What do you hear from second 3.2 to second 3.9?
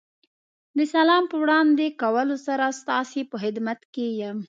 په خدمت